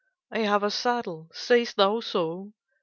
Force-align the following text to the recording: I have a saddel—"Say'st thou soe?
I 0.31 0.39
have 0.39 0.63
a 0.63 0.71
saddel—"Say'st 0.71 1.75
thou 1.77 1.99
soe? 1.99 2.53